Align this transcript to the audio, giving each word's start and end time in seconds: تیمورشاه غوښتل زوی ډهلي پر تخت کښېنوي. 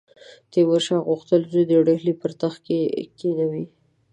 تیمورشاه 0.51 1.01
غوښتل 1.07 1.41
زوی 1.51 1.65
ډهلي 1.87 2.13
پر 2.21 2.31
تخت 2.41 2.61
کښېنوي. 3.17 3.65